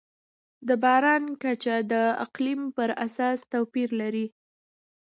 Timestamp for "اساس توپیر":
3.05-3.89